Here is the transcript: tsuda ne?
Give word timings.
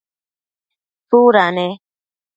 tsuda 1.07 1.45
ne? 1.55 1.67